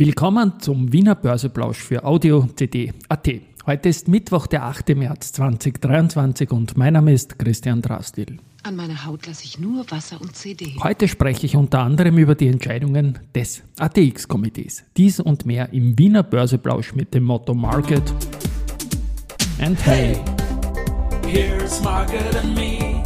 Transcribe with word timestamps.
Willkommen 0.00 0.60
zum 0.60 0.92
Wiener 0.92 1.16
Börseplausch 1.16 1.78
für 1.78 2.04
Audio 2.04 2.46
CD 2.54 2.92
AT. 3.08 3.28
Heute 3.66 3.88
ist 3.88 4.06
Mittwoch, 4.06 4.46
der 4.46 4.62
8. 4.62 4.90
März 4.90 5.32
2023 5.32 6.52
und 6.52 6.76
mein 6.76 6.92
Name 6.92 7.12
ist 7.12 7.36
Christian 7.36 7.82
Drastil. 7.82 8.38
An 8.62 8.76
meiner 8.76 9.06
Haut 9.06 9.26
lasse 9.26 9.42
ich 9.42 9.58
nur 9.58 9.90
Wasser 9.90 10.20
und 10.20 10.36
CD. 10.36 10.76
Heute 10.84 11.08
spreche 11.08 11.46
ich 11.46 11.56
unter 11.56 11.80
anderem 11.80 12.16
über 12.16 12.36
die 12.36 12.46
Entscheidungen 12.46 13.18
des 13.34 13.64
ATX-Komitees. 13.80 14.84
Dies 14.96 15.18
und 15.18 15.46
mehr 15.46 15.72
im 15.72 15.98
Wiener 15.98 16.22
Börseplausch 16.22 16.94
mit 16.94 17.12
dem 17.12 17.24
Motto 17.24 17.52
Market 17.54 18.04
and 19.60 19.84
Hey. 19.84 20.16
Here's 21.26 21.82
Market 21.82 22.36
and 22.36 22.54
Me, 22.54 22.97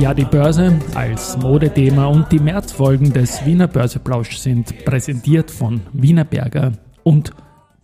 Ja, 0.00 0.12
die 0.12 0.24
Börse 0.24 0.78
als 0.94 1.38
Modethema 1.38 2.06
und 2.06 2.30
die 2.30 2.38
Märzfolgen 2.38 3.12
des 3.12 3.44
Wiener 3.46 3.68
Börseplausch 3.68 4.36
sind 4.36 4.84
präsentiert 4.84 5.50
von 5.50 5.80
Wienerberger 5.92 6.72
und 7.04 7.32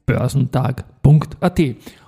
börsentag.at. 0.06 1.60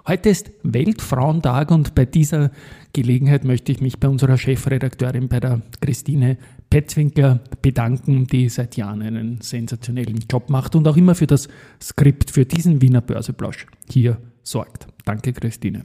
Heute 0.07 0.29
ist 0.29 0.51
Weltfrauentag 0.65 1.71
und 1.71 1.95
bei 1.95 2.05
dieser 2.05 2.51
Gelegenheit 2.93 3.45
möchte 3.45 3.71
ich 3.71 3.81
mich 3.81 4.01
bei 4.01 4.09
unserer 4.09 4.37
Chefredakteurin, 4.37 5.29
bei 5.29 5.41
der 5.41 5.63
Christine 5.81 6.37
Petzwinkler, 6.69 7.41
bedanken, 7.63 8.27
die 8.27 8.49
seit 8.49 8.77
Jahren 8.77 9.03
einen 9.03 9.41
sensationellen 9.41 10.25
Job 10.31 10.51
macht 10.51 10.75
und 10.75 10.87
auch 10.89 10.97
immer 10.97 11.15
für 11.15 11.27
das 11.27 11.49
Skript 11.81 12.33
für 12.33 12.45
diesen 12.45 12.83
Wiener 12.83 13.01
Börseplausch 13.01 13.67
hier 13.89 14.19
sorgt. 14.43 14.89
Danke, 15.05 15.33
Christine. 15.33 15.85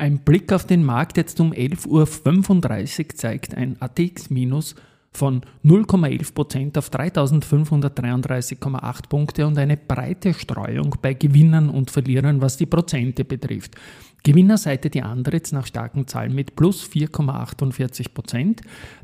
Ein 0.00 0.18
Blick 0.20 0.52
auf 0.54 0.64
den 0.64 0.82
Markt 0.82 1.18
jetzt 1.18 1.38
um 1.40 1.52
11.35 1.52 3.00
Uhr 3.00 3.08
zeigt 3.16 3.54
ein 3.54 3.76
ATX- 3.80 4.74
von 5.12 5.42
0,11% 5.62 6.78
auf 6.78 6.88
3533,8 6.88 9.08
Punkte 9.10 9.46
und 9.46 9.58
eine 9.58 9.76
breite 9.76 10.32
Streuung 10.32 10.96
bei 11.02 11.12
Gewinnern 11.12 11.68
und 11.68 11.90
Verlierern, 11.90 12.40
was 12.40 12.56
die 12.56 12.64
Prozente 12.64 13.26
betrifft. 13.26 13.74
Gewinnerseite 14.22 14.88
die 14.88 15.02
Andritz 15.02 15.52
nach 15.52 15.66
starken 15.66 16.06
Zahlen 16.06 16.34
mit 16.34 16.56
plus 16.56 16.88
4,48%, 16.88 18.60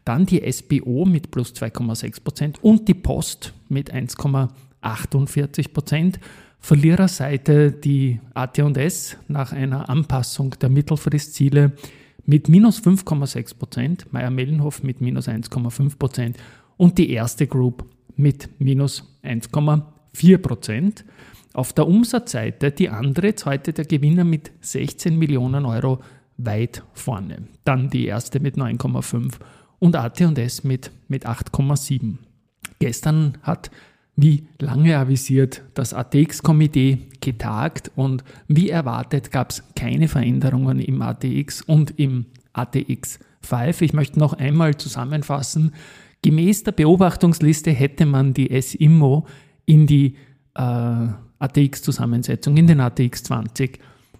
dann 0.06 0.24
die 0.24 0.50
SBO 0.50 1.04
mit 1.04 1.30
plus 1.30 1.52
2,6% 1.52 2.58
und 2.62 2.88
die 2.88 2.94
Post 2.94 3.52
mit 3.68 3.92
1,48%. 3.92 6.14
Verliererseite 6.66 7.70
die 7.70 8.18
AT&S 8.34 9.18
nach 9.28 9.52
einer 9.52 9.88
Anpassung 9.88 10.50
der 10.60 10.68
Mittelfristziele 10.68 11.70
mit 12.24 12.48
minus 12.48 12.82
5,6 12.82 13.56
Prozent, 13.56 14.12
Meier-Mellenhof 14.12 14.82
mit 14.82 15.00
minus 15.00 15.28
1,5 15.28 15.96
Prozent 15.96 16.36
und 16.76 16.98
die 16.98 17.10
erste 17.10 17.46
Group 17.46 17.84
mit 18.16 18.48
minus 18.58 19.04
1,4 19.22 20.38
Prozent. 20.38 21.04
Auf 21.54 21.72
der 21.72 21.86
Umsatzseite 21.86 22.72
die 22.72 22.88
Andritz 22.88 23.44
heute 23.44 23.72
der 23.72 23.84
Gewinner 23.84 24.24
mit 24.24 24.50
16 24.60 25.16
Millionen 25.16 25.66
Euro 25.66 26.00
weit 26.36 26.82
vorne. 26.94 27.46
Dann 27.62 27.90
die 27.90 28.06
erste 28.06 28.40
mit 28.40 28.56
9,5 28.56 29.34
und 29.78 29.94
AT&S 29.94 30.64
mit, 30.64 30.90
mit 31.06 31.28
8,7. 31.28 32.16
Gestern 32.80 33.38
hat 33.42 33.70
wie 34.16 34.46
lange 34.58 34.96
avisiert 34.96 35.62
das 35.74 35.92
ATX-Komitee 35.92 36.98
getagt 37.20 37.90
und 37.96 38.24
wie 38.48 38.70
erwartet 38.70 39.30
gab 39.30 39.50
es 39.50 39.62
keine 39.74 40.08
Veränderungen 40.08 40.80
im 40.80 41.02
ATX 41.02 41.60
und 41.62 41.98
im 41.98 42.24
ATX 42.54 43.18
5. 43.42 43.82
Ich 43.82 43.92
möchte 43.92 44.18
noch 44.18 44.32
einmal 44.32 44.76
zusammenfassen. 44.76 45.72
Gemäß 46.22 46.64
der 46.64 46.72
Beobachtungsliste 46.72 47.70
hätte 47.70 48.06
man 48.06 48.32
die 48.32 48.60
SIMO 48.60 49.26
in 49.66 49.86
die 49.86 50.16
äh, 50.54 51.08
ATX-Zusammensetzung, 51.38 52.56
in 52.56 52.66
den 52.66 52.80
ATX 52.80 53.24
20 53.24 53.78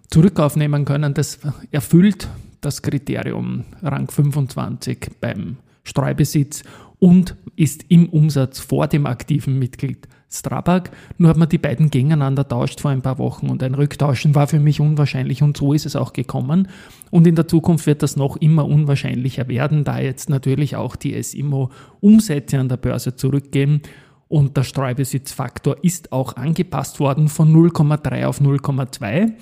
zurückaufnehmen 0.09 0.85
können. 0.85 1.15
Das 1.15 1.39
erfüllt 1.71 2.29
das 2.61 2.83
Kriterium 2.83 3.65
Rang 3.81 4.09
25 4.09 5.09
beim 5.19 5.57
Streubesitz 5.83 6.63
und 6.99 7.35
ist 7.55 7.85
im 7.89 8.09
Umsatz 8.09 8.59
vor 8.59 8.87
dem 8.87 9.05
aktiven 9.05 9.59
Mitglied 9.59 10.07
Strabag. 10.29 10.91
Nur 11.17 11.29
hat 11.29 11.37
man 11.37 11.47
die 11.47 11.57
beiden 11.57 11.89
gegeneinander 11.89 12.47
tauscht 12.47 12.81
vor 12.81 12.91
ein 12.91 13.01
paar 13.01 13.17
Wochen 13.17 13.49
und 13.49 13.63
ein 13.63 13.75
Rücktauschen 13.75 14.35
war 14.35 14.47
für 14.47 14.59
mich 14.59 14.81
unwahrscheinlich 14.81 15.41
und 15.41 15.55
so 15.55 15.73
ist 15.73 15.85
es 15.85 15.95
auch 15.95 16.11
gekommen. 16.11 16.67
Und 17.11 17.27
in 17.27 17.35
der 17.35 17.47
Zukunft 17.47 17.85
wird 17.85 18.03
das 18.03 18.17
noch 18.17 18.35
immer 18.37 18.65
unwahrscheinlicher 18.65 19.47
werden, 19.47 19.83
da 19.83 19.99
jetzt 19.99 20.29
natürlich 20.29 20.75
auch 20.75 20.95
die 20.95 21.21
SIMO 21.21 21.71
Umsätze 22.01 22.59
an 22.59 22.69
der 22.69 22.77
Börse 22.77 23.15
zurückgehen 23.15 23.81
und 24.27 24.57
der 24.57 24.63
Streubesitzfaktor 24.63 25.77
ist 25.83 26.11
auch 26.11 26.35
angepasst 26.35 26.99
worden 26.99 27.29
von 27.29 27.53
0,3 27.53 28.25
auf 28.25 28.41
0,2. 28.41 29.33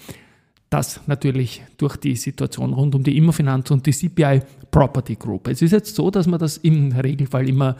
Das 0.75 0.99
natürlich 1.07 1.63
durch 1.77 1.95
die 1.95 2.17
Situation 2.17 2.73
rund 2.73 2.95
um 2.95 3.01
die 3.01 3.15
Immofinanz 3.15 3.71
und 3.71 3.85
die 3.85 3.93
CPI 3.93 4.41
Property 4.71 5.15
Group. 5.15 5.47
Es 5.47 5.61
ist 5.61 5.71
jetzt 5.71 5.95
so, 5.95 6.11
dass 6.11 6.27
man 6.27 6.37
das 6.37 6.57
im 6.57 6.91
Regelfall 6.91 7.47
immer 7.47 7.77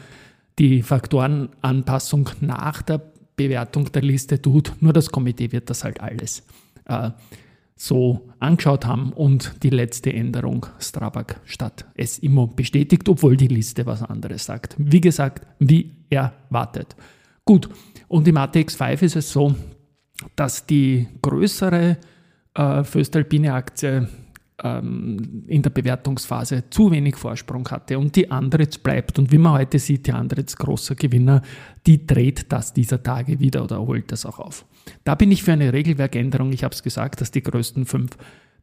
die 0.57 0.81
Faktorenanpassung 0.81 2.29
nach 2.39 2.81
der 2.83 3.01
Bewertung 3.35 3.91
der 3.91 4.01
Liste 4.01 4.41
tut. 4.41 4.71
Nur 4.79 4.93
das 4.93 5.11
Komitee 5.11 5.51
wird 5.51 5.69
das 5.69 5.83
halt 5.83 5.99
alles 5.99 6.43
äh, 6.85 7.09
so 7.75 8.29
angeschaut 8.39 8.85
haben 8.85 9.11
und 9.11 9.61
die 9.61 9.71
letzte 9.71 10.13
Änderung 10.13 10.65
Strabag 10.79 11.41
statt 11.43 11.85
SIMO 11.97 12.47
bestätigt, 12.47 13.09
obwohl 13.09 13.35
die 13.35 13.49
Liste 13.49 13.85
was 13.85 14.03
anderes 14.03 14.45
sagt. 14.45 14.73
Wie 14.77 15.01
gesagt, 15.01 15.45
wie 15.59 15.91
erwartet. 16.09 16.95
Gut, 17.43 17.67
und 18.07 18.25
im 18.25 18.37
ATX 18.37 18.75
5 18.75 19.01
ist 19.01 19.17
es 19.17 19.33
so, 19.33 19.53
dass 20.37 20.65
die 20.65 21.07
größere 21.21 21.97
äh, 22.55 22.83
Föstalpine 22.83 23.53
Aktie 23.53 24.07
ähm, 24.63 25.43
in 25.47 25.61
der 25.61 25.69
Bewertungsphase 25.69 26.63
zu 26.69 26.91
wenig 26.91 27.15
Vorsprung 27.15 27.67
hatte 27.69 27.99
und 27.99 28.15
die 28.15 28.31
Andritz 28.31 28.77
bleibt. 28.77 29.19
Und 29.19 29.31
wie 29.31 29.37
man 29.37 29.53
heute 29.53 29.79
sieht, 29.79 30.07
die 30.07 30.13
Andritz 30.13 30.55
großer 30.55 30.95
Gewinner, 30.95 31.41
die 31.85 32.07
dreht 32.07 32.51
das 32.51 32.73
dieser 32.73 33.03
Tage 33.03 33.39
wieder 33.39 33.63
oder 33.63 33.79
holt 33.79 34.11
das 34.11 34.25
auch 34.25 34.39
auf. 34.39 34.65
Da 35.03 35.15
bin 35.15 35.31
ich 35.31 35.43
für 35.43 35.53
eine 35.53 35.73
Regelwerkänderung. 35.73 36.51
Ich 36.53 36.63
habe 36.63 36.73
es 36.73 36.83
gesagt, 36.83 37.21
dass 37.21 37.31
die 37.31 37.43
größten 37.43 37.85
fünf 37.85 38.11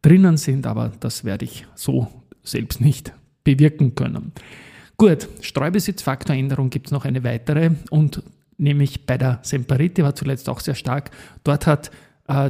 drinnen 0.00 0.36
sind, 0.36 0.66
aber 0.66 0.92
das 1.00 1.24
werde 1.24 1.44
ich 1.44 1.66
so 1.74 2.08
selbst 2.42 2.80
nicht 2.80 3.12
bewirken 3.44 3.94
können. 3.94 4.32
Gut, 4.96 5.28
Streubesitzfaktoränderung 5.40 6.70
gibt 6.70 6.86
es 6.86 6.92
noch 6.92 7.04
eine 7.04 7.24
weitere 7.24 7.72
und 7.90 8.22
nämlich 8.56 9.04
bei 9.06 9.18
der 9.18 9.40
Semperiti 9.42 10.02
war 10.02 10.14
zuletzt 10.14 10.48
auch 10.48 10.60
sehr 10.60 10.74
stark. 10.74 11.10
Dort 11.44 11.66
hat 11.66 11.90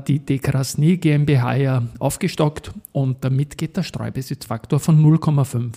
die 0.06 0.18
Dekrasny 0.18 0.98
GmbH 0.98 1.56
ja 1.56 1.82
aufgestockt 1.98 2.72
und 2.92 3.24
damit 3.24 3.56
geht 3.56 3.76
der 3.76 3.82
Streubesitzfaktor 3.82 4.78
von 4.78 5.02
0,5 5.02 5.72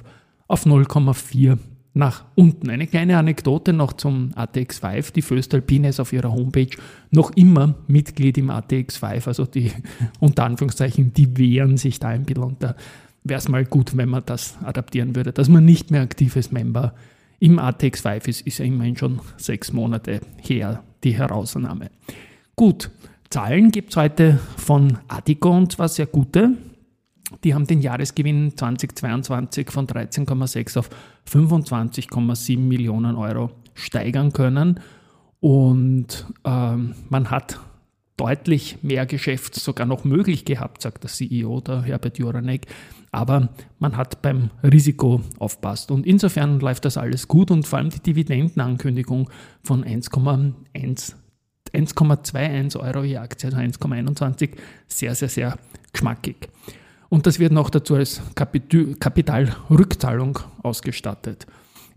auf 0.48 0.66
0,4 0.66 1.58
nach 1.96 2.26
unten. 2.36 2.70
Eine 2.70 2.88
kleine 2.88 3.18
Anekdote 3.18 3.72
noch 3.72 3.94
zum 3.94 4.32
ATX5. 4.36 5.14
Die 5.14 5.22
Föstalpine 5.22 5.90
ist 5.90 6.02
auf 6.02 6.12
ihrer 6.12 6.34
Homepage 6.34 6.70
noch 7.10 7.32
immer 7.32 7.76
Mitglied 7.88 8.38
im 8.38 8.52
ATX5, 8.52 9.28
also 9.28 9.46
die 9.46 9.72
unter 10.20 10.44
Anführungszeichen, 10.44 11.14
die 11.14 11.38
wehren 11.38 11.78
sich 11.78 12.00
da 12.00 12.10
ein 12.10 12.26
bisschen 12.26 12.44
und 12.44 12.62
da 12.62 12.76
wäre 13.24 13.40
es 13.40 13.48
mal 13.48 13.66
gut, 13.66 13.96
wenn 13.96 14.10
man 14.10 14.24
das 14.26 14.58
adaptieren 14.64 15.16
würde, 15.16 15.32
dass 15.32 15.48
man 15.48 15.64
nicht 15.66 15.90
mehr 15.90 16.02
aktives 16.02 16.52
Member 16.52 16.94
im 17.40 17.60
ATX5 17.60 18.28
ist, 18.28 18.42
ist 18.42 18.58
ja 18.60 18.66
immerhin 18.66 18.98
schon 18.98 19.22
sechs 19.38 19.72
Monate 19.72 20.20
her, 20.42 20.84
die 21.04 21.18
Herausnahme. 21.18 21.90
Gut, 22.56 22.92
Zahlen 23.36 23.70
gibt 23.70 23.90
es 23.90 23.98
heute 23.98 24.40
von 24.56 24.98
Adico 25.10 25.50
und 25.52 25.70
zwar 25.70 25.90
sehr 25.90 26.06
gute. 26.06 26.54
Die 27.44 27.54
haben 27.54 27.68
den 27.68 27.82
Jahresgewinn 27.82 28.56
2022 28.56 29.72
von 29.72 29.88
13,6 29.88 30.80
auf 30.80 30.90
25,7 31.30 32.58
Millionen 32.58 33.18
Euro 33.18 33.52
steigern 33.74 34.32
können. 34.32 34.80
Und 35.42 36.26
ähm, 36.46 36.96
man 37.10 37.30
hat 37.30 37.60
deutlich 38.16 38.78
mehr 38.84 39.06
Geschäft 39.06 39.56
sogar 39.56 39.86
noch 39.86 40.06
möglich 40.06 40.46
gehabt, 40.46 40.82
sagt 40.82 41.04
der 41.04 41.12
CEO, 41.12 41.60
der 41.60 41.82
Herbert 41.82 42.18
Joranek. 42.18 42.68
Aber 43.12 43.50
man 43.80 43.98
hat 43.98 44.22
beim 44.22 44.50
Risiko 44.64 45.20
aufpasst. 45.40 45.92
Und 45.92 46.06
insofern 46.06 46.62
läuft 46.62 46.86
das 46.86 46.96
alles 46.96 47.28
gut 47.28 47.52
und 47.52 47.68
vor 47.68 47.80
allem 47.80 47.90
die 47.90 48.00
Dividendenankündigung 48.00 49.30
von 49.62 49.84
1,1 49.84 51.16
1,21 51.76 52.80
Euro 52.80 53.04
je 53.04 53.18
Aktie, 53.18 53.48
also 53.48 53.58
1,21, 53.58 54.52
sehr, 54.88 55.16
sehr, 55.16 55.30
sehr 55.30 55.58
geschmackig. 55.92 56.50
Und 57.10 57.28
das 57.28 57.40
wird 57.40 57.52
noch 57.52 57.70
dazu 57.70 57.96
als 57.96 58.22
Kapitalrückzahlung 58.36 60.40
ausgestattet. 60.64 61.46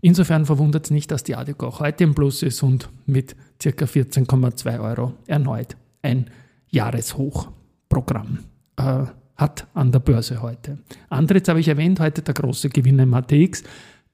Insofern 0.01 0.45
verwundert 0.45 0.85
es 0.85 0.91
nicht, 0.91 1.11
dass 1.11 1.23
die 1.23 1.35
Adeco 1.35 1.67
auch 1.67 1.79
heute 1.81 2.05
im 2.05 2.15
Plus 2.15 2.41
ist 2.41 2.63
und 2.63 2.89
mit 3.05 3.35
ca. 3.61 3.69
14,2 3.69 4.79
Euro 4.79 5.13
erneut 5.27 5.75
ein 6.01 6.29
Jahreshochprogramm 6.69 8.39
äh, 8.77 9.03
hat 9.35 9.67
an 9.73 9.91
der 9.91 9.99
Börse 9.99 10.41
heute. 10.41 10.79
Andritz 11.09 11.47
habe 11.47 11.59
ich 11.59 11.67
erwähnt, 11.67 11.99
heute 11.99 12.21
der 12.21 12.33
große 12.33 12.69
Gewinner 12.69 13.03
im 13.03 13.13
ATX. 13.13 13.63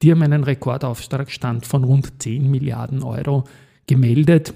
Die 0.02 0.10
haben 0.10 0.22
einen 0.22 0.44
Rekordauftragsstand 0.44 1.66
von 1.66 1.84
rund 1.84 2.22
10 2.22 2.50
Milliarden 2.50 3.02
Euro 3.02 3.44
gemeldet. 3.86 4.52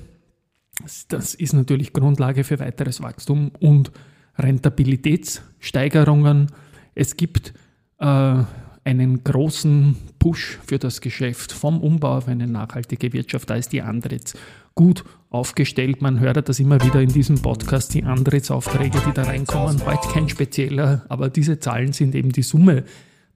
Das 1.09 1.35
ist 1.35 1.53
natürlich 1.53 1.93
Grundlage 1.93 2.45
für 2.45 2.59
weiteres 2.59 3.03
Wachstum 3.03 3.51
und 3.61 3.93
Rentabilitätssteigerungen. 4.39 6.47
Es 6.95 7.17
gibt 7.17 7.53
äh, 7.99 8.45
einen 8.85 9.25
großen 9.25 9.97
Push 10.19 10.59
für 10.67 10.79
das 10.79 11.01
Geschäft 11.01 11.53
vom 11.53 11.81
Umbau 11.81 12.19
auf 12.19 12.29
eine 12.29 12.47
nachhaltige 12.47 13.13
Wirtschaft. 13.13 13.51
Da 13.51 13.57
ist 13.57 13.73
die 13.73 13.83
Andritz 13.83 14.35
gut 14.75 15.05
aufgestellt. 15.29 16.03
Man 16.03 16.21
hört 16.21 16.49
das 16.49 16.61
immer 16.61 16.83
wieder 16.83 17.01
in 17.01 17.11
diesem 17.11 17.41
Podcast, 17.41 17.95
die 17.95 18.05
Andritz-Aufträge, 18.05 19.01
die 19.07 19.13
da 19.13 19.25
reinkommen. 19.25 19.85
Heute 19.85 20.09
kein 20.09 20.29
spezieller, 20.29 21.05
aber 21.09 21.29
diese 21.29 21.61
Zahlen 21.61 21.93
sind 21.93 22.15
eben 22.15 22.33
die 22.33 22.43
Summe 22.43 22.85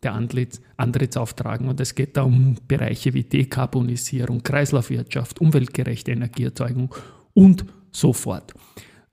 der 0.02 0.14
Andritz-Auftragen. 0.14 1.69
Und 1.69 1.81
es 1.81 1.94
geht 1.94 2.17
da 2.17 2.23
um 2.23 2.56
Bereiche 2.67 3.14
wie 3.14 3.25
Dekarbonisierung, 3.25 4.43
Kreislaufwirtschaft, 4.43 5.41
umweltgerechte 5.41 6.12
Energieerzeugung 6.12 6.94
und 7.34 7.64
so 7.92 8.12
fort. 8.12 8.54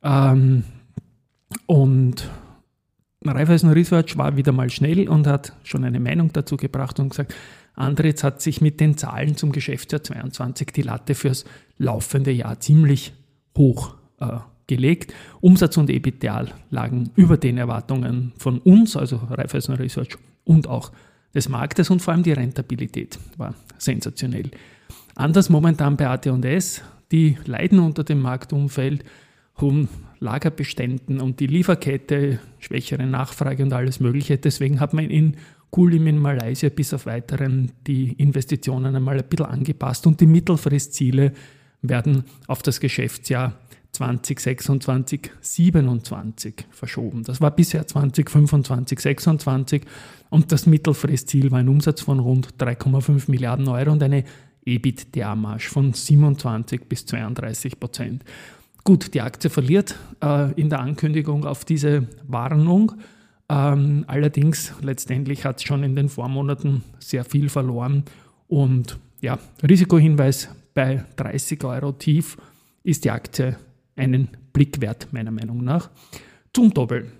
Ähm, 0.03 0.63
und 1.65 2.29
Raiffeisen 3.23 3.69
Research 3.69 4.17
war 4.17 4.35
wieder 4.35 4.51
mal 4.51 4.69
schnell 4.69 5.07
und 5.07 5.27
hat 5.27 5.53
schon 5.63 5.83
eine 5.83 5.99
Meinung 5.99 6.31
dazu 6.33 6.57
gebracht 6.57 6.99
und 6.99 7.09
gesagt, 7.09 7.35
Andritz 7.75 8.23
hat 8.23 8.41
sich 8.41 8.61
mit 8.61 8.79
den 8.79 8.97
Zahlen 8.97 9.37
zum 9.37 9.51
Geschäftsjahr 9.51 10.03
22 10.03 10.67
die 10.67 10.81
Latte 10.81 11.15
fürs 11.15 11.45
laufende 11.77 12.31
Jahr 12.31 12.59
ziemlich 12.59 13.13
hoch 13.57 13.95
äh, 14.19 14.37
gelegt. 14.67 15.13
Umsatz 15.39 15.77
und 15.77 15.89
EBITDA 15.89 16.45
lagen 16.69 17.11
über 17.15 17.37
den 17.37 17.57
Erwartungen 17.57 18.33
von 18.37 18.59
uns, 18.59 18.95
also 18.95 19.17
Raiffeisen 19.17 19.75
Research 19.75 20.17
und 20.43 20.67
auch 20.67 20.91
des 21.33 21.47
Marktes 21.47 21.89
und 21.89 22.01
vor 22.01 22.13
allem 22.13 22.23
die 22.23 22.33
Rentabilität 22.33 23.19
war 23.37 23.53
sensationell. 23.77 24.51
Anders 25.15 25.49
momentan 25.49 25.97
bei 25.97 26.07
AT&S, 26.07 26.81
die 27.11 27.37
leiden 27.45 27.79
unter 27.79 28.03
dem 28.03 28.21
Marktumfeld, 28.21 29.03
hohen 29.59 29.89
Lagerbeständen 30.19 31.19
und 31.19 31.39
die 31.39 31.47
Lieferkette, 31.47 32.39
schwächere 32.59 33.05
Nachfrage 33.05 33.63
und 33.63 33.73
alles 33.73 33.99
Mögliche. 33.99 34.37
Deswegen 34.37 34.79
hat 34.79 34.93
man 34.93 35.09
in 35.09 35.37
Kulim 35.71 36.07
in 36.07 36.19
Malaysia 36.19 36.69
bis 36.69 36.93
auf 36.93 37.05
weiteren 37.05 37.71
die 37.87 38.13
Investitionen 38.13 38.95
einmal 38.95 39.17
ein 39.17 39.27
bisschen 39.27 39.45
angepasst 39.45 40.05
und 40.05 40.19
die 40.19 40.27
Mittelfristziele 40.27 41.33
werden 41.81 42.25
auf 42.47 42.61
das 42.61 42.79
Geschäftsjahr 42.79 43.57
2026, 43.93 45.31
27 45.41 46.53
verschoben. 46.69 47.23
Das 47.23 47.41
war 47.41 47.51
bisher 47.51 47.85
2025, 47.87 48.99
26 48.99 49.83
und 50.29 50.51
das 50.51 50.65
Mittelfristziel 50.65 51.51
war 51.51 51.59
ein 51.59 51.67
Umsatz 51.67 52.01
von 52.01 52.19
rund 52.19 52.55
3,5 52.57 53.29
Milliarden 53.29 53.67
Euro 53.67 53.91
und 53.91 54.03
eine 54.03 54.23
EBITDA-Marge 54.65 55.69
von 55.69 55.93
27 55.93 56.87
bis 56.87 57.05
32 57.05 57.79
Prozent. 57.79 58.23
Gut, 58.83 59.13
die 59.13 59.21
Aktie 59.21 59.49
verliert 59.49 59.95
äh, 60.23 60.51
in 60.53 60.69
der 60.69 60.79
Ankündigung 60.79 61.45
auf 61.45 61.65
diese 61.65 62.07
Warnung. 62.27 62.93
Ähm, 63.49 64.05
allerdings, 64.07 64.73
letztendlich 64.81 65.45
hat 65.45 65.57
es 65.57 65.63
schon 65.63 65.83
in 65.83 65.95
den 65.95 66.09
Vormonaten 66.09 66.83
sehr 66.99 67.23
viel 67.23 67.49
verloren. 67.49 68.03
Und 68.47 68.97
ja, 69.21 69.37
Risikohinweis 69.61 70.49
bei 70.73 71.05
30 71.17 71.63
Euro 71.63 71.91
tief 71.91 72.37
ist 72.83 73.05
die 73.05 73.11
Aktie 73.11 73.57
einen 73.95 74.29
Blick 74.53 74.81
wert, 74.81 75.07
meiner 75.11 75.31
Meinung 75.31 75.63
nach. 75.63 75.89
Zum 76.53 76.73
Doppel. 76.73 77.11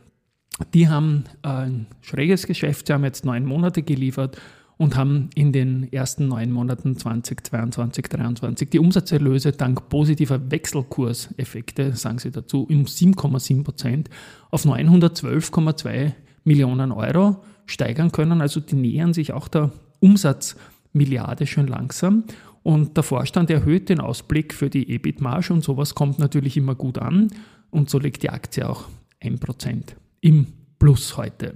Die 0.73 0.87
haben 0.87 1.25
ein 1.41 1.87
schräges 2.01 2.47
Geschäft, 2.47 2.87
sie 2.87 2.93
haben 2.93 3.03
jetzt 3.03 3.25
neun 3.25 3.45
Monate 3.45 3.83
geliefert 3.83 4.37
und 4.81 4.95
haben 4.95 5.29
in 5.35 5.51
den 5.51 5.93
ersten 5.93 6.27
neun 6.27 6.51
Monaten 6.51 6.97
2022, 6.97 8.03
2023 8.05 8.69
die 8.71 8.79
Umsatzerlöse 8.79 9.51
dank 9.51 9.89
positiver 9.89 10.49
Wechselkurseffekte, 10.49 11.95
sagen 11.95 12.17
sie 12.17 12.31
dazu, 12.31 12.63
um 12.63 12.85
7,7 12.85 13.63
Prozent 13.63 14.09
auf 14.49 14.65
912,2 14.65 16.13
Millionen 16.45 16.91
Euro 16.91 17.43
steigern 17.67 18.11
können. 18.11 18.41
Also 18.41 18.59
die 18.59 18.73
nähern 18.73 19.13
sich 19.13 19.33
auch 19.33 19.49
der 19.49 19.71
Umsatzmilliarde 19.99 21.45
schön 21.45 21.67
langsam. 21.67 22.23
Und 22.63 22.97
der 22.97 23.03
Vorstand 23.03 23.51
erhöht 23.51 23.87
den 23.87 23.99
Ausblick 23.99 24.51
für 24.51 24.71
die 24.71 24.89
EBIT-Marge 24.89 25.53
und 25.53 25.63
sowas 25.63 25.93
kommt 25.93 26.17
natürlich 26.17 26.57
immer 26.57 26.73
gut 26.73 26.97
an. 26.97 27.27
Und 27.69 27.91
so 27.91 27.99
liegt 27.99 28.23
die 28.23 28.31
Aktie 28.31 28.67
auch 28.67 28.85
1% 29.21 29.83
im 30.21 30.47
Plus 30.79 31.17
heute. 31.17 31.53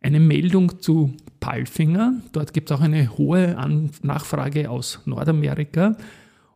Eine 0.00 0.20
Meldung 0.20 0.80
zu 0.80 1.12
Palfinger. 1.46 2.14
Dort 2.32 2.52
gibt 2.52 2.72
es 2.72 2.76
auch 2.76 2.80
eine 2.80 3.16
hohe 3.16 3.56
An 3.56 3.90
Nachfrage 4.02 4.68
aus 4.68 5.00
Nordamerika 5.04 5.96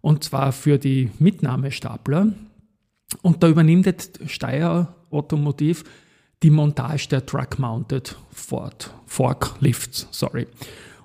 und 0.00 0.24
zwar 0.24 0.50
für 0.50 0.78
die 0.78 1.10
Mitnahmestapler. 1.20 2.32
Und 3.22 3.40
da 3.40 3.48
übernimmt 3.48 3.86
jetzt 3.86 4.18
Steyr 4.26 4.92
Automotiv 5.12 5.84
die 6.42 6.50
Montage 6.50 7.06
der 7.08 7.24
Truck-Mounted 7.24 8.16
Ford 8.32 8.92
Forklifts. 9.06 10.08
Sorry. 10.10 10.48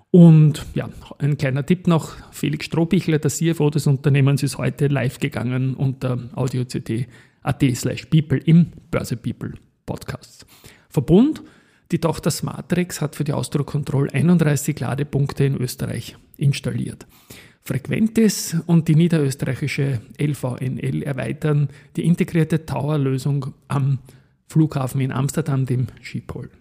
Und 0.09 0.65
ja, 0.73 0.89
ein 1.19 1.37
kleiner 1.37 1.63
Tipp 1.63 1.85
noch: 1.85 2.15
Felix 2.31 2.65
Strohbichler, 2.65 3.19
der 3.19 3.29
CFO 3.29 3.69
des 3.69 3.85
Unternehmens, 3.85 4.41
ist 4.41 4.57
heute 4.57 4.87
live 4.87 5.19
gegangen 5.19 5.75
unter 5.75 6.17
audio.ct.at 6.33 7.63
slash 7.75 8.05
people 8.05 8.39
im 8.39 8.71
Börse 8.89 9.15
People 9.15 9.53
Podcast. 9.85 10.47
Verbund 10.89 11.43
die 11.91 11.99
Tochter 11.99 12.31
Smartrex 12.31 13.01
hat 13.01 13.15
für 13.15 13.23
die 13.23 13.33
Ausdruckkontrolle 13.33 14.13
31 14.13 14.79
Ladepunkte 14.79 15.45
in 15.45 15.55
Österreich 15.55 16.17
installiert. 16.37 17.05
Frequentis 17.61 18.55
und 18.67 18.87
die 18.87 18.95
niederösterreichische 18.95 20.01
LVNL 20.19 21.03
erweitern 21.03 21.69
die 21.95 22.05
integrierte 22.05 22.65
Tower-Lösung 22.65 23.53
am 23.67 23.99
Flughafen 24.47 25.01
in 25.01 25.11
Amsterdam, 25.11 25.65
dem 25.65 25.87
Schiphol. 26.01 26.51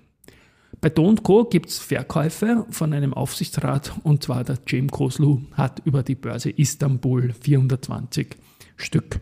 Bei 0.80 0.88
Do 0.88 1.14
Co. 1.22 1.44
gibt 1.44 1.68
es 1.68 1.78
Verkäufe 1.78 2.66
von 2.70 2.92
einem 2.92 3.14
Aufsichtsrat 3.14 3.92
und 4.02 4.22
zwar 4.22 4.44
der 4.44 4.58
James 4.66 4.92
Koslu 4.92 5.42
hat 5.52 5.80
über 5.84 6.02
die 6.02 6.14
Börse 6.14 6.50
Istanbul 6.50 7.32
420 7.40 8.36
Stück 8.76 9.20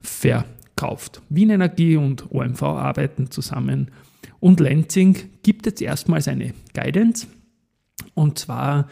verkauft. 0.00 1.22
Wien 1.28 1.50
Energie 1.50 1.96
und 1.96 2.30
OMV 2.32 2.62
arbeiten 2.62 3.30
zusammen 3.30 3.90
und 4.40 4.60
Lansing 4.60 5.16
gibt 5.42 5.66
jetzt 5.66 5.82
erstmals 5.82 6.28
eine 6.28 6.54
Guidance 6.74 7.26
und 8.14 8.38
zwar 8.38 8.88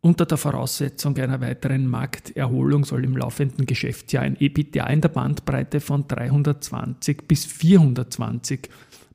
unter 0.00 0.26
der 0.26 0.36
Voraussetzung 0.36 1.16
einer 1.18 1.40
weiteren 1.40 1.86
Markterholung 1.86 2.84
soll 2.84 3.04
im 3.04 3.16
laufenden 3.16 3.66
Geschäftsjahr 3.66 4.24
ein 4.24 4.36
EBITDA 4.38 4.84
in 4.88 5.00
der 5.00 5.10
Bandbreite 5.10 5.78
von 5.78 6.08
320 6.08 7.28
bis 7.28 7.46
420 7.46 8.68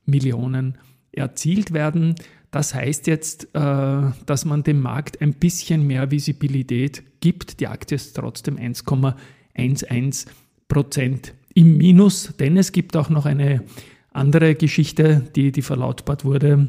Millionen 0.06 0.78
erzielt 1.12 1.74
werden. 1.74 2.14
Das 2.50 2.74
heißt 2.74 3.06
jetzt, 3.06 3.54
äh, 3.54 4.02
dass 4.24 4.44
man 4.46 4.62
dem 4.62 4.80
Markt 4.80 5.20
ein 5.20 5.34
bisschen 5.34 5.86
mehr 5.86 6.10
Visibilität 6.10 7.02
gibt. 7.20 7.60
Die 7.60 7.66
Aktie 7.66 7.96
ist 7.96 8.16
trotzdem 8.16 8.56
1,11 8.56 10.26
Prozent 10.68 11.34
im 11.54 11.76
Minus, 11.76 12.34
denn 12.38 12.56
es 12.56 12.72
gibt 12.72 12.96
auch 12.96 13.10
noch 13.10 13.26
eine 13.26 13.62
andere 14.12 14.54
Geschichte, 14.54 15.22
die, 15.34 15.52
die 15.52 15.62
verlautbart 15.62 16.24
wurde, 16.24 16.68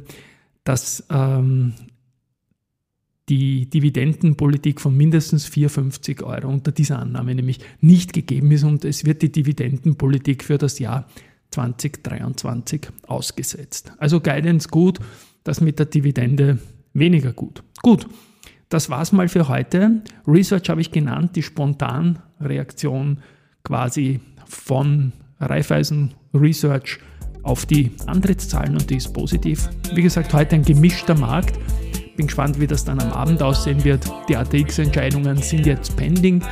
dass 0.63 1.05
ähm, 1.09 1.73
die 3.29 3.69
Dividendenpolitik 3.69 4.81
von 4.81 4.95
mindestens 4.97 5.47
4,50 5.47 6.23
Euro 6.23 6.49
unter 6.49 6.71
dieser 6.71 6.99
Annahme 6.99 7.35
nämlich 7.35 7.59
nicht 7.79 8.13
gegeben 8.13 8.51
ist 8.51 8.63
und 8.63 8.83
es 8.85 9.05
wird 9.05 9.21
die 9.21 9.31
Dividendenpolitik 9.31 10.43
für 10.43 10.57
das 10.57 10.79
Jahr 10.79 11.07
2023 11.51 12.87
ausgesetzt. 13.07 13.93
Also 13.97 14.19
Guidance 14.19 14.67
gut, 14.67 14.99
das 15.43 15.61
mit 15.61 15.79
der 15.79 15.85
Dividende 15.85 16.59
weniger 16.93 17.33
gut. 17.33 17.63
Gut, 17.81 18.07
das 18.69 18.89
war's 18.89 19.11
mal 19.11 19.29
für 19.29 19.47
heute. 19.47 20.01
Research 20.27 20.69
habe 20.69 20.81
ich 20.81 20.91
genannt, 20.91 21.35
die 21.35 21.43
Spontanreaktion 21.43 23.19
quasi 23.63 24.19
von 24.45 25.11
Raiffeisen 25.39 26.13
Research 26.33 26.99
auf 27.43 27.65
die 27.65 27.91
Antrittszahlen 28.05 28.73
und 28.73 28.89
die 28.89 28.97
ist 28.97 29.13
positiv. 29.13 29.69
Wie 29.93 30.01
gesagt, 30.01 30.33
heute 30.33 30.55
ein 30.55 30.63
gemischter 30.63 31.15
Markt. 31.15 31.57
Bin 32.15 32.27
gespannt, 32.27 32.59
wie 32.59 32.67
das 32.67 32.83
dann 32.83 32.99
am 32.99 33.11
Abend 33.11 33.41
aussehen 33.41 33.83
wird. 33.83 34.05
Die 34.27 34.35
ATX-Entscheidungen 34.35 35.37
sind 35.37 35.65
jetzt 35.65 35.95
pending. 35.95 36.43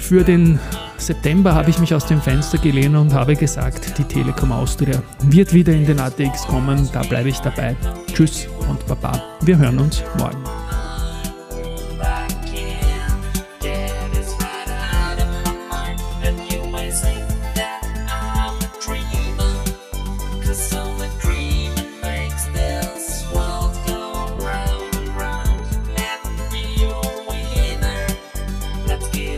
Für 0.00 0.24
den 0.24 0.58
September 0.98 1.54
habe 1.54 1.70
ich 1.70 1.78
mich 1.78 1.94
aus 1.94 2.06
dem 2.06 2.20
Fenster 2.20 2.58
gelehnt 2.58 2.96
und 2.96 3.12
habe 3.12 3.36
gesagt, 3.36 3.98
die 3.98 4.04
Telekom 4.04 4.52
Austria 4.52 5.02
wird 5.24 5.52
wieder 5.52 5.72
in 5.72 5.86
den 5.86 6.00
ATX 6.00 6.46
kommen. 6.46 6.88
Da 6.92 7.02
bleibe 7.02 7.28
ich 7.28 7.38
dabei. 7.38 7.76
Tschüss 8.12 8.46
und 8.68 8.86
Baba. 8.86 9.22
Wir 9.42 9.58
hören 9.58 9.78
uns 9.78 10.02
morgen. 10.18 10.53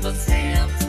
but 0.06 0.14
stamped. 0.14 0.85